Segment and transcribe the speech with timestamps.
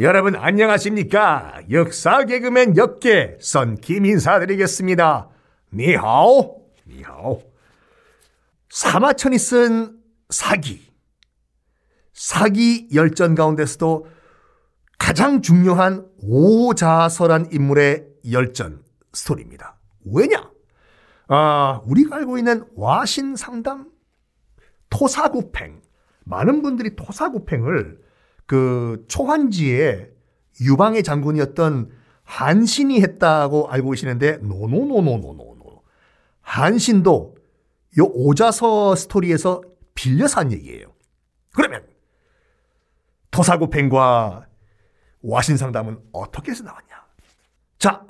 [0.00, 1.60] 여러분 안녕하십니까?
[1.70, 5.28] 역사 개그맨 역계 썬킴 인사드리겠습니다.
[5.74, 7.42] 니하오, 니하오.
[8.70, 9.98] 사마천이 쓴
[10.30, 10.90] 사기.
[12.14, 14.06] 사기 열전 가운데서도
[14.98, 18.82] 가장 중요한 오자설한 인물의 열전
[19.12, 19.76] 스토리입니다.
[20.10, 20.50] 왜냐?
[21.28, 23.90] 아, 우리가 알고 있는 와신 상담,
[24.88, 25.82] 토사구팽.
[26.24, 28.09] 많은 분들이 토사구팽을
[28.50, 30.10] 그 초한지에
[30.60, 31.88] 유방의 장군이었던
[32.24, 35.82] 한신이 했다고 알고 계시는데 노노노노노노노.
[36.40, 37.36] 한신도
[38.00, 39.62] 요 오자서 스토리에서
[39.94, 40.88] 빌려서 한 얘기예요.
[41.54, 41.86] 그러면
[43.30, 44.48] 토사구팽과
[45.22, 47.04] 와신상담은 어떻게 해서 나왔냐?
[47.78, 48.04] 자,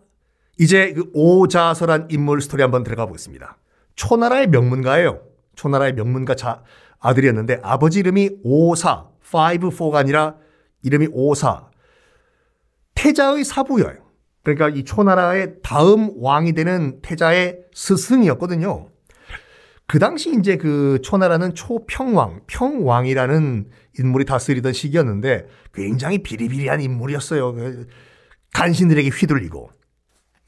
[0.58, 3.58] 이제 그 오자서란 인물 스토리 한번 들어가 보겠습니다.
[3.94, 5.20] 초나라의 명문가예요.
[5.54, 6.62] 초나라의 명문가 자,
[6.98, 10.36] 아들이었는데 아버지 이름이 오사, 5-4가 아니라
[10.82, 11.70] 이름이 오사.
[12.94, 13.96] 태자의 사부여요.
[14.42, 18.88] 그러니까 이 초나라의 다음 왕이 되는 태자의 스승이었거든요.
[19.86, 27.52] 그 당시 이제 그 초나라는 초평왕, 평왕이라는 인물이 다스리던 시기였는데 굉장히 비리비리한 인물이었어요.
[27.52, 27.86] 그
[28.54, 29.70] 간신들에게 휘둘리고.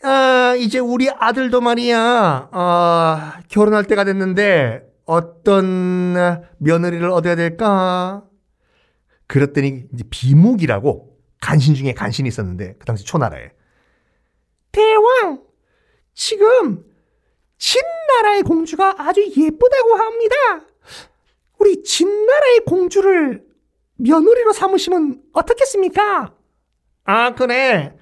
[0.04, 6.14] 아, 이제 우리 아들도 말이야, 아, 결혼할 때가 됐는데 어떤
[6.58, 8.24] 며느리를 얻어야 될까?
[9.32, 13.52] 그랬더니 이제 비묵이라고 간신 중에 간신이 있었는데 그 당시 초나라에
[14.72, 15.42] 대왕
[16.12, 16.84] 지금
[17.56, 20.34] 진나라의 공주가 아주 예쁘다고 합니다.
[21.58, 23.42] 우리 진나라의 공주를
[23.96, 26.34] 며느리로 삼으시면 어떻겠습니까?
[27.04, 27.96] 아 그래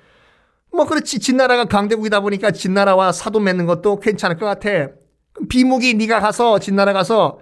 [0.72, 4.68] 뭐 그렇지 진나라가 강대국이다 보니까 진나라와 사돈 맺는 것도 괜찮을 것 같아.
[5.48, 7.38] 비묵이 네가 가서 진나라 가서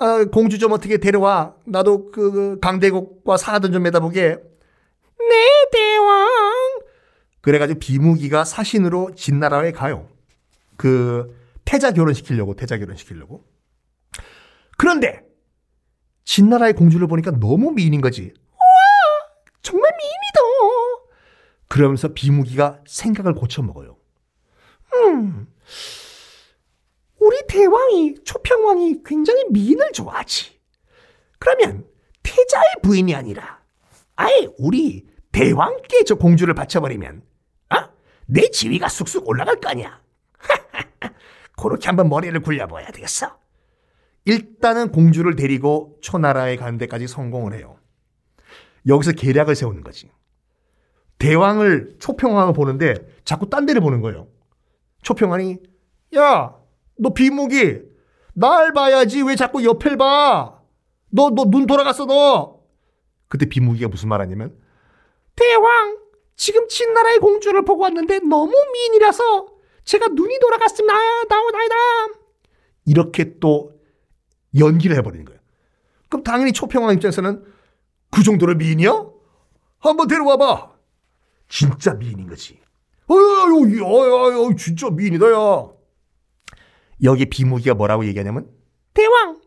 [0.00, 1.54] 어, 공주 좀 어떻게 데려와.
[1.64, 4.36] 나도 그, 그 강대국과 사돈 좀 맺어보게.
[4.38, 6.80] 네 대왕.
[7.40, 10.08] 그래가지고 비무기가 사신으로 진나라에 가요.
[10.76, 13.44] 그 태자 결혼시키려고 태자 결혼시키려고.
[14.76, 15.22] 그런데
[16.24, 18.32] 진나라의 공주를 보니까 너무 미인인 거지.
[18.52, 18.58] 와
[19.62, 21.08] 정말 미인이다.
[21.68, 23.96] 그러면서 비무기가 생각을 고쳐 먹어요.
[24.94, 25.48] 음.
[27.18, 30.58] 우리 대왕이 초평왕이 굉장히 미인을 좋아하지.
[31.38, 31.86] 그러면
[32.22, 33.60] 태자의 부인이 아니라
[34.16, 37.22] 아예 우리 대왕께 저 공주를 바쳐버리면
[37.74, 37.76] 어?
[38.26, 40.00] 내 지위가 쑥쑥 올라갈 거 아니야.
[41.56, 43.38] 그렇게 한번 머리를 굴려봐야 되겠어.
[44.24, 47.78] 일단은 공주를 데리고 초나라에 가는 데까지 성공을 해요.
[48.86, 50.10] 여기서 계략을 세우는 거지.
[51.18, 52.94] 대왕을 초평왕을 보는데
[53.24, 54.28] 자꾸 딴 데를 보는 거예요.
[55.02, 55.58] 초평왕이
[56.16, 56.54] 야,
[56.98, 57.80] 너 비무기
[58.34, 60.60] 날 봐야지 왜 자꾸 옆을 봐?
[61.10, 62.60] 너 너 눈 돌아갔어 너.
[63.28, 64.56] 그때 비무기가 무슨 말 하냐면
[65.36, 65.98] 대왕
[66.36, 69.48] 지금 진나라의 공주를 보고 왔는데 너무 미인이라서
[69.84, 70.94] 제가 눈이 돌아갔습니다.
[71.28, 71.74] 나오나이다.
[72.84, 73.72] 이렇게 또
[74.58, 75.40] 연기를 해버리는 거예요.
[76.08, 77.44] 그럼 당연히 초평왕 입장에서는
[78.10, 79.06] 그 정도로 미인이야?
[79.78, 80.72] 한번 데려와봐.
[81.48, 82.58] 진짜 미인인 거지.
[83.10, 85.68] 어유, 어유, 진짜 미인이다, 야.
[87.02, 88.48] 여기 비무기가 뭐라고 얘기하냐면,
[88.94, 89.40] 대왕!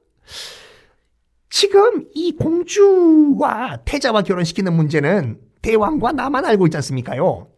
[1.49, 7.49] 지금 이 공주와 태자와 결혼시키는 문제는 대왕과 나만 알고 있지 않습니까요?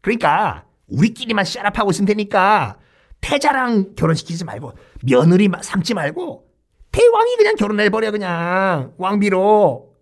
[0.00, 2.78] 그러니까, 우리끼리만 샤랍하고 있으면 되니까,
[3.20, 4.72] 태자랑 결혼시키지 말고,
[5.04, 6.48] 며느리 삼지 말고,
[6.90, 8.94] 대왕이 그냥 결혼해버려, 그냥.
[8.96, 9.94] 왕비로.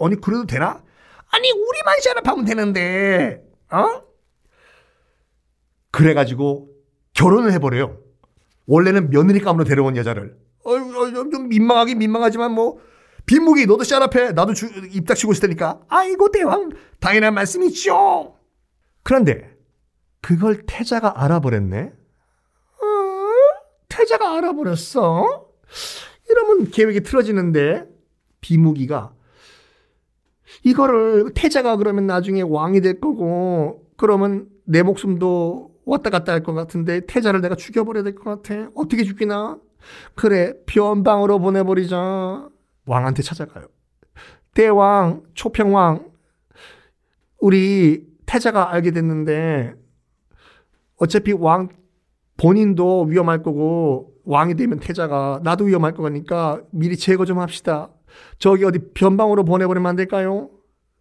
[0.00, 0.82] 아니, 그래도 되나?
[1.28, 4.02] 아니, 우리만 샤랍하면 되는데, 어?
[5.90, 6.70] 그래가지고,
[7.14, 8.05] 결혼을 해버려요.
[8.66, 10.36] 원래는 며느리 감으로 데려온 여자를.
[10.64, 12.78] 어, 어, 좀 민망하긴 민망하지만 뭐
[13.26, 14.32] 빈묵이 너도 샤랍해.
[14.32, 15.80] 나도 주, 입 닥치고 있을 테니까.
[15.88, 18.36] 아이고 대왕 당연한 말씀이죠.
[19.02, 19.56] 그런데
[20.20, 21.80] 그걸 태자가 알아버렸네.
[21.82, 22.86] 어?
[23.88, 25.46] 태자가 알아버렸어?
[26.28, 27.84] 이러면 계획이 틀어지는데
[28.40, 29.14] 비무기가
[30.64, 37.00] 이거를 태자가 그러면 나중에 왕이 될 거고 그러면 내 목숨도 왔다 갔다 할 것 같은데
[37.06, 38.68] 태자를 내가 죽여버려야 될 것 같아.
[38.74, 39.58] 어떻게 죽이나?
[40.14, 42.48] 그래 변방으로 보내버리자.
[42.86, 43.66] 왕한테 찾아가요.
[44.54, 46.10] 대왕 초평왕
[47.40, 49.74] 우리 태자가 알게 됐는데
[50.96, 51.68] 어차피 왕
[52.36, 57.90] 본인도 위험할 거고 왕이 되면 태자가 나도 위험할 거니까 미리 제거 좀 합시다.
[58.38, 60.50] 저기 어디 변방으로 보내버리면 안 될까요?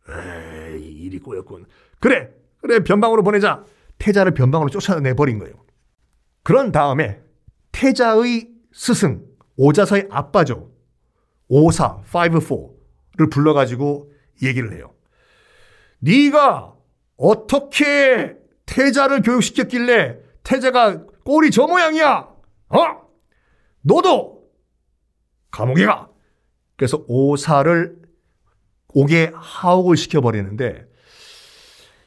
[0.09, 1.65] 에이 일이 꼬였군.
[1.99, 2.29] 그래
[2.61, 3.63] 그래 변방으로 보내자.
[4.05, 5.55] 태자를 변방으로 쫓아내버린 거예요.
[6.43, 7.19] 그런 다음에
[7.71, 9.25] 태자의 스승,
[9.57, 10.71] 오자서의 아빠죠.
[11.47, 14.11] 오사, 5-4를 불러가지고
[14.43, 14.93] 얘기를 해요.
[15.99, 16.75] 네가
[17.17, 18.35] 어떻게
[18.67, 22.29] 태자를 교육시켰길래 태자가 꼴이 저 모양이야?
[22.69, 22.85] 어?
[23.81, 24.51] 너도
[25.49, 26.09] 감옥에 가.
[26.75, 27.99] 그래서 오사를
[28.89, 30.85] 옥에 하옥을 시켜버리는데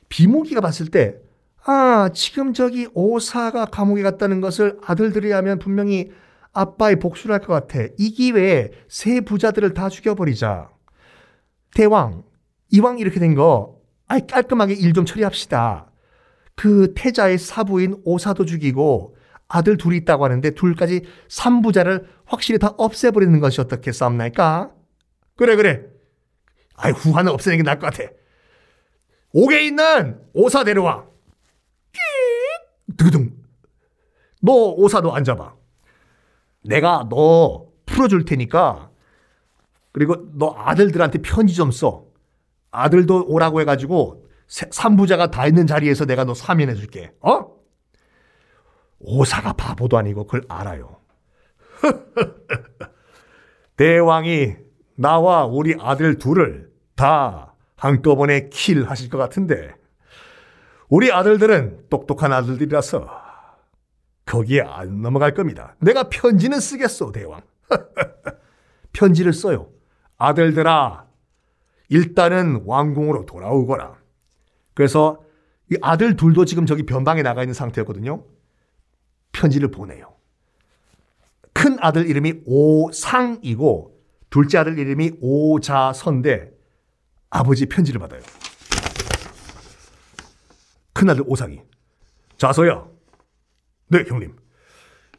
[0.08, 1.27] 비무기가 봤을 때
[1.64, 6.10] 아, 지금 저기 오사가 감옥에 갔다는 것을 아들들이 하면 분명히
[6.52, 7.86] 아빠의 복수를 할 것 같아.
[7.98, 10.70] 이 기회에 세 부자들을 다 죽여버리자.
[11.74, 12.24] 대왕,
[12.70, 13.76] 이왕 이렇게 된 거,
[14.06, 15.90] 아이, 깔끔하게 일 좀 처리합시다.
[16.56, 19.16] 그 태자의 사부인 오사도 죽이고
[19.46, 24.72] 아들 둘이 있다고 하는데 둘까지 삼부자를 확실히 다 없애버리는 것이 어떻게 싸움날까?
[25.36, 25.82] 그래, 그래.
[26.76, 28.10] 아이, 후하는 없애는 게 나을 것 같아.
[29.32, 31.06] 옥에 있는 오사 데려와.
[32.98, 33.30] 두둥.
[34.42, 35.54] 너 오사도 앉아봐.
[36.64, 38.90] 내가 너 풀어줄 테니까
[39.92, 42.04] 그리고 너 아들들한테 편지 좀 써.
[42.70, 47.12] 아들도 오라고 해가지고 삼부자가 다 있는 자리에서 내가 너 사면해 줄게.
[47.20, 47.46] 어?
[48.98, 51.00] 오사가 바보도 아니고 그걸 알아요.
[53.76, 54.56] 대왕이
[54.96, 59.77] 나와 우리 아들 둘을 다 한꺼번에 킬 하실 것 같은데
[60.88, 63.08] 우리 아들들은 똑똑한 아들들이라서
[64.24, 65.74] 거기에 안 넘어갈 겁니다.
[65.80, 67.42] 내가 편지는 쓰겠소, 대왕.
[68.92, 69.68] 편지를 써요.
[70.16, 71.06] 아들들아,
[71.88, 73.96] 일단은 왕궁으로 돌아오거라.
[74.74, 75.22] 그래서
[75.70, 78.24] 이 아들 둘도 지금 저기 변방에 나가 있는 상태였거든요.
[79.32, 80.14] 편지를 보내요.
[81.52, 83.98] 큰 아들 이름이 오상이고
[84.30, 86.52] 둘째 아들 이름이 오자선데
[87.30, 88.20] 아버지 편지를 받아요.
[90.98, 91.60] 큰아들 오상이.
[92.38, 92.84] 자서야.
[93.88, 94.34] 네, 형님.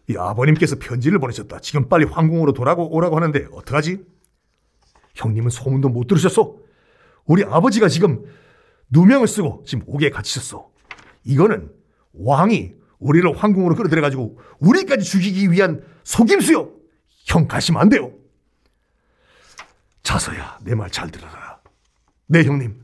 [0.09, 1.59] 이 아버님께서 편지를 보내셨다.
[1.61, 4.03] 지금 빨리 황궁으로 돌아오라고 하는데 어떡하지?
[5.15, 6.65] 형님은 소문도 못 들으셨소?
[7.25, 8.25] 우리 아버지가 지금
[8.89, 10.69] 누명을 쓰고 지금 옥에 갇히셨어.
[11.23, 11.71] 이거는
[12.13, 16.73] 왕이 우리를 황궁으로 끌어들여가지고 우리까지 죽이기 위한 속임수요.
[17.25, 18.11] 형 가시면 안 돼요.
[20.03, 21.61] 자서야, 내 말 잘 들어라.
[22.27, 22.83] 네, 형님.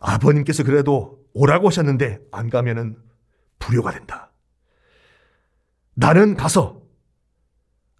[0.00, 2.96] 아버님께서 그래도 오라고 하셨는데 안 가면은
[3.58, 4.32] 불효가 된다.
[5.94, 6.82] 나는 가서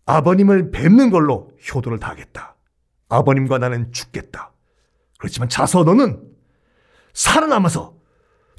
[0.07, 2.57] 아버님을 뵙는 걸로 효도를 다하겠다.
[3.09, 4.53] 아버님과 나는 죽겠다.
[5.19, 6.23] 그렇지만 자서 너는
[7.13, 7.97] 살아남아서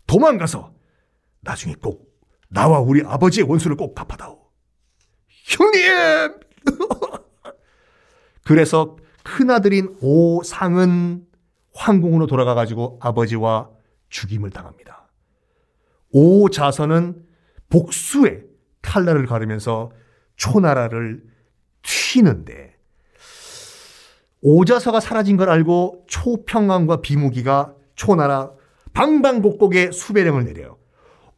[0.08, 0.74] 도망가서
[1.42, 2.10] 나중에 꼭
[2.50, 4.40] 나와 우리 아버지의 원수를 꼭 갚아다오.
[5.28, 6.40] 형님!
[8.44, 11.26] 그래서 큰아들인 오상은
[11.74, 13.70] 황궁으로 돌아가가지고 아버지와
[14.10, 15.10] 죽임을 당합니다.
[16.12, 17.26] 오 자선은
[17.70, 18.44] 복수의
[18.82, 19.92] 칼날을 가르면서
[20.36, 21.24] 초나라를
[21.84, 22.76] 튀는데
[24.42, 28.52] 오자서가 사라진 걸 알고 초평왕과 비무기가 초나라
[28.94, 30.78] 방방곡곡에 수배령을 내려요.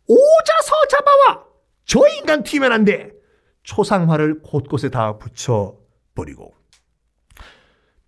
[0.07, 1.45] 오자서 잡아와!
[1.85, 3.11] 저 인간 튀면 안 돼!
[3.63, 6.53] 초상화를 곳곳에 다 붙여버리고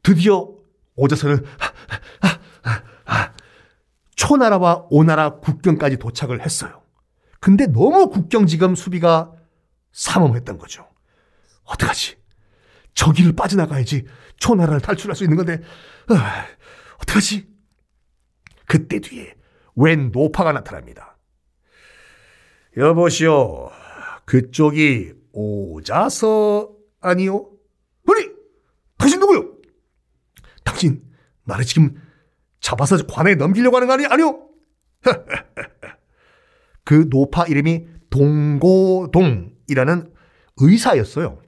[0.03, 0.49] 드디어
[0.95, 1.43] 오자서는
[4.23, 6.81] 초나라와 오나라 국경까지 도착을 했어요.
[7.41, 9.33] 근데 너무 국경 지금 수비가
[9.91, 10.87] 삼엄했던 거죠.
[11.65, 12.15] 어떡하지?
[12.93, 14.05] 저기를 빠져나가야지
[14.37, 15.55] 초나라를 탈출할 수 있는 건데,
[16.09, 16.15] 어,
[17.01, 17.49] 어떡하지?
[18.65, 19.35] 그때 뒤에
[19.75, 21.17] 웬 노파가 나타납니다.
[22.77, 23.71] 여보시오,
[24.23, 26.71] 그쪽이 오자서
[27.01, 27.49] 아니요?
[28.07, 28.29] 아니,
[28.97, 29.57] 당신 누구요?
[30.63, 31.03] 당신
[31.43, 32.01] 나를 지금
[32.63, 34.47] 잡아서 관에 넘기려고 하는 거 아니, 아니요?
[36.85, 40.13] 그 노파 이름이 동고동이라는
[40.57, 41.41] 의사였어요.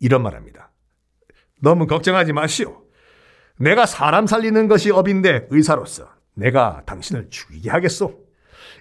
[0.00, 0.70] 이런 말 합니다.
[1.62, 2.82] 너무 걱정하지 마시오.
[3.58, 8.20] 내가 사람 살리는 것이 업인데 의사로서 내가 당신을 죽이게 하겠소.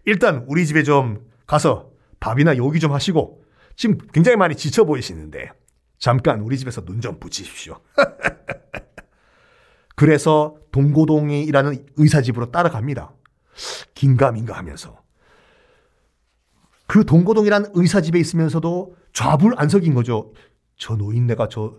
[0.05, 3.43] 일단 우리 집에 좀 가서 밥이나 요기 좀 하시고
[3.77, 5.51] 지금 굉장히 많이 지쳐 보이시는데
[5.97, 7.79] 잠깐 우리 집에서 눈 좀 붙이십시오.
[9.97, 13.13] 그래서 동고동이라는 의사 집으로 따라갑니다.
[13.95, 15.01] 긴가민가 하면서.
[16.85, 20.33] 그 동고동이라는 의사 집에 있으면서도 좌불안석인 거죠.
[20.77, 21.73] 저 노인네가 저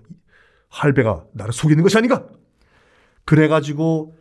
[0.69, 2.27] 할배가 나를 속이는 것이 아닌가?
[3.25, 4.17] 그래가지고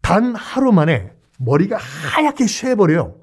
[0.00, 3.14] 단 하루 만에 머리가 하얗게 쇠버려요.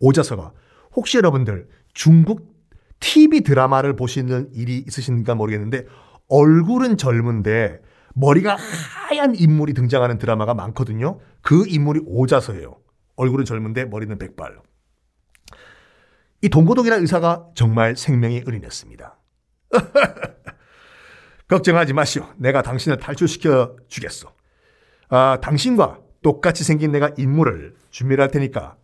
[0.00, 0.52] 오자서가.
[0.96, 2.52] 혹시 여러분들 중국
[2.98, 5.86] TV 드라마를 보시는 일이 있으신가 모르겠는데
[6.28, 7.80] 얼굴은 젊은데
[8.14, 11.20] 머리가 하얀 인물이 등장하는 드라마가 많거든요.
[11.42, 12.80] 그 인물이 오자서예요.
[13.16, 14.58] 얼굴은 젊은데 머리는 백발.
[16.42, 19.18] 이 동고동이라는 의사가 정말 생명이 은인했습니다.
[21.48, 22.28] 걱정하지 마시오.
[22.36, 24.28] 내가 당신을 탈출시켜 주겠소.
[25.08, 28.76] 아, 당신과 똑같이 생긴 내가 임무를 준비를 할 테니까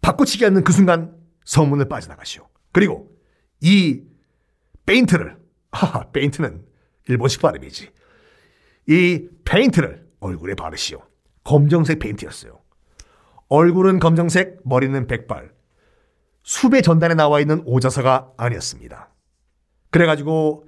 [0.00, 2.48] 바꿔치기 하는 그 순간 성문을 빠져나가시오.
[2.72, 3.10] 그리고
[3.60, 4.02] 이
[4.86, 5.38] 뺑끼를
[5.72, 6.64] 하하 뺑끼는
[7.08, 7.90] 일본식 발음이지.
[8.90, 11.00] 이 페인트를 얼굴에 바르시오.
[11.44, 12.58] 검정색 페인트였어요.
[13.48, 15.52] 얼굴은 검정색, 머리는 백발.
[16.42, 19.10] 수배 전단에 나와 있는 오자서가 아니었습니다.
[19.90, 20.66] 그래가지고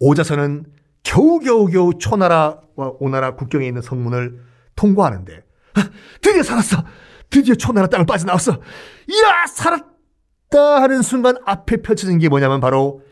[0.00, 0.64] 오자서는
[1.02, 4.40] 겨우겨우겨우 초나라와 오나라 국경에 있는 성문을
[4.74, 5.90] 통과하는데 아,
[6.22, 6.82] 드디어 살았어.
[7.28, 8.52] 드디어 초나라 땅을 빠져나왔어.
[8.52, 13.02] 이야 살았다 하는 순간 앞에 펼쳐진 게 뭐냐면 바로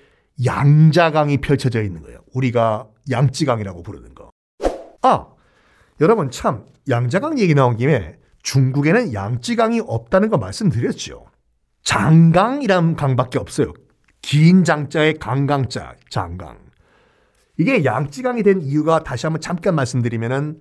[0.42, 2.20] 양자강이 펼쳐져 있는 거예요.
[2.32, 4.30] 우리가 양지강이라고 부르는 거.
[5.02, 5.26] 아
[6.00, 11.26] 여러분 참 양자강 얘기 나온 김에 중국에는 양지강이 없다는 거 말씀드렸죠.
[11.84, 13.72] 장강이란 강밖에 없어요.
[14.20, 16.58] 긴 장자의 강강자, 장강.
[17.58, 20.60] 이게 양지강이 된 이유가 다시 한번 잠깐 말씀드리면은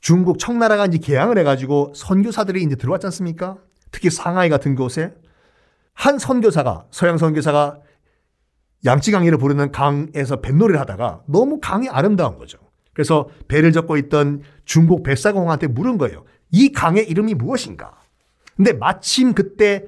[0.00, 3.58] 중국 청나라가 이제 개항을 해가지고 선교사들이 이제 들어왔지 않습니까?
[3.90, 5.14] 특히 상하이 같은 곳에
[5.94, 7.80] 한 선교사가 서양 선교사가
[8.84, 12.58] 양지강이를 부르는 강에서 뱃놀이를 하다가 너무 강이 아름다운 거죠.
[12.92, 16.24] 그래서 배를 젓고 있던 중국 뱃사공한테 물은 거예요.
[16.50, 17.94] 이 강의 이름이 무엇인가?
[18.56, 19.84] 근데 마침 그때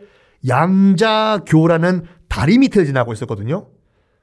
[0.48, 3.68] 양자교라는 다리 밑에 지나고 있었거든요.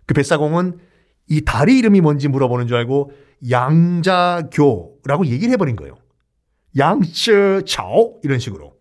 [0.05, 0.79] 그 뱃사공은
[1.27, 3.11] 이 다리 이름이 뭔지 물어보는 줄 알고
[3.49, 5.95] 양자교라고 얘기를 해버린 거예요.
[6.77, 8.73] 양쯔차오 이런 식으로.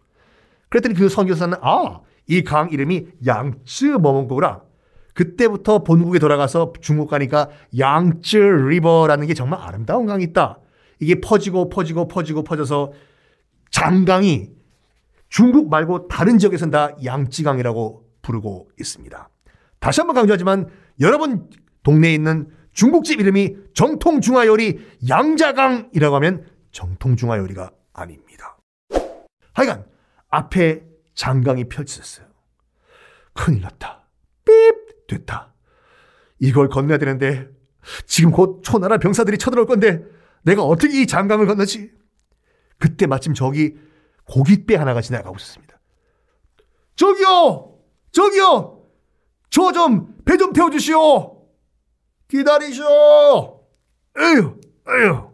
[0.69, 4.63] 그랬더니 그 선교사는 아, 이 강 이름이 양쯔 뭐뭔고구나.
[5.19, 10.61] 그때부터 본국에 돌아가서 중국 가니까 양쯔 리버라는 게 정말 아름다운 강이 있다.
[11.01, 12.93] 이게 퍼지고 퍼지고 퍼지고 퍼져서
[13.73, 14.51] 장강이
[15.29, 19.29] 중국 말고 다른 지역에서는 다 양지강이라고 부르고 있습니다.
[19.81, 20.69] 다시 한번 강조하지만
[21.01, 21.51] 여러분
[21.83, 28.57] 동네에 있는 중국집 이름이 정통 중화 요리 양자강이라고 하면 정통 중화 요리가 아닙니다.
[29.53, 29.85] 하여간
[30.29, 30.85] 앞에
[31.17, 32.29] 장강이 펼쳐졌어요.
[33.33, 34.07] 큰일 났다.
[34.45, 34.53] 삐
[35.09, 35.53] 됐다.
[36.39, 37.49] 이걸 건너야 되는데
[38.07, 40.05] 지금 곧 초나라 병사들이 쳐들어올 건데
[40.43, 41.91] 내가 어떻게 이 장강을 건너지?
[42.79, 43.77] 그때 마침 저기
[44.25, 45.77] 고깃배 하나가 지나가고 있었습니다.
[46.95, 47.75] 저기요!
[48.13, 48.85] 저기요!
[49.51, 51.49] 저 좀, 배 좀 태워주시오!
[52.29, 52.85] 기다리시오!
[54.19, 55.31] 에휴, 에휴.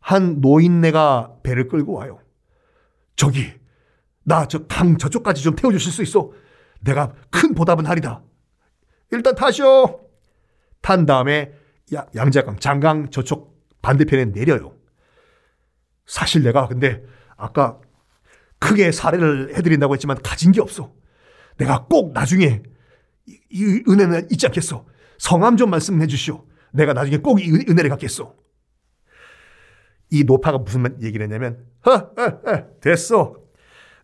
[0.00, 2.20] 한 노인네가 배를 끌고 와요.
[3.16, 3.52] 저기,
[4.24, 6.30] 나 저 강 저쪽까지 좀 태워주실 수 있어?
[6.80, 8.22] 내가 큰 보답은 하리다.
[9.10, 10.00] 일단 타시오!
[10.82, 11.52] 탄 다음에
[12.14, 14.74] 양자강, 장강 저쪽 반대편에 내려요.
[16.06, 17.02] 사실 내가 근데
[17.36, 17.80] 아까
[18.58, 20.92] 크게 사례를 해드린다고 했지만 가진 게 없어.
[21.56, 22.62] 내가 꼭 나중에
[23.26, 24.86] 이, 이 은혜는 잊지 않겠어.
[25.18, 26.44] 성함 좀 말씀해 주시오.
[26.72, 28.34] 내가 나중에 꼭 이 은혜를 갖겠어.
[30.10, 33.36] 이 노파가 무슨 얘기를 했냐면, 허, 허, 허, 됐어.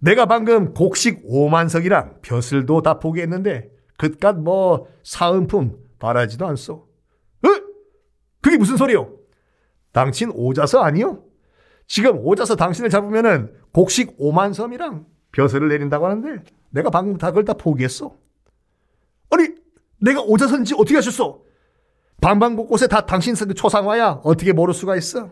[0.01, 6.75] 내가 방금 곡식 5만석이랑 벼슬도 다 포기했는데, 그깟 뭐 사은품 바라지도 않소.
[6.75, 7.49] 어?
[8.41, 9.17] 그게 무슨 소리요?
[9.93, 11.23] 당신 오자서 아니요?
[11.87, 17.55] 지금 오자서 당신을 잡으면은 곡식 5만 섬이랑 벼슬을 내린다고 하는데 내가 방금 다 그걸 다
[17.55, 18.17] 포기했어.
[19.31, 19.49] 아니
[20.01, 21.41] 내가 오자선지 어떻게 하셨어?
[22.21, 24.21] 방방 곳곳에 다 당신 그 초상화야.
[24.25, 25.31] 어떻게 모를 수가 있어?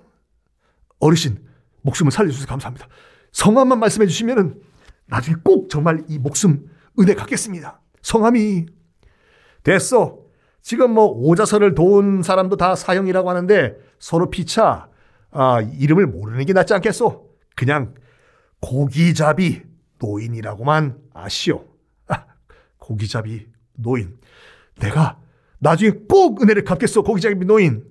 [0.98, 1.44] 어르신
[1.82, 2.86] 목숨을 살려주셔서 감사합니다.
[3.32, 4.60] 성함만 말씀해 주시면은
[5.06, 7.81] 나중에 꼭 정말 이 목숨 은혜 갖겠습니다.
[8.02, 8.66] 성함이
[9.62, 10.18] 됐어.
[10.60, 14.88] 지금 뭐 오자서를 도운 사람도 다 사형이라고 하는데 서로 피차
[15.30, 17.30] 아, 이름을 모르는 게 낫지 않겠소?
[17.56, 17.94] 그냥
[18.60, 19.62] 고기잡이
[19.98, 21.64] 노인이라고만 아시오.
[22.08, 22.24] 아,
[22.78, 24.18] 고기잡이 노인.
[24.78, 25.18] 내가
[25.58, 27.02] 나중에 꼭 은혜를 갚겠소.
[27.02, 27.84] 고기잡이 노인.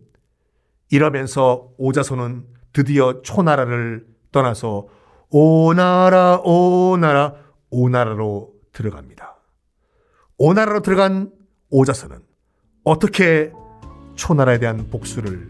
[0.89, 4.87] 이러면서 오자손은 드디어 초나라를 떠나서
[5.29, 7.35] 오나라 오나라
[7.69, 9.40] 오나라로 들어갑니다.
[10.43, 11.29] 오나라로 들어간
[11.69, 12.17] 오자선은
[12.83, 13.51] 어떻게
[14.15, 15.47] 초나라에 대한 복수를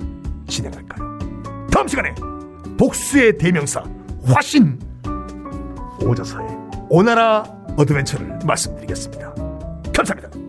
[0.50, 1.18] 진행할까요?
[1.72, 2.14] 다음 시간에
[2.78, 3.86] 복수의 대명사
[4.26, 4.78] 화신
[6.02, 6.46] 오자서의
[6.90, 7.44] 오나라
[7.78, 9.34] 어드벤처를 말씀드리겠습니다.
[9.96, 10.41] 감사합니다.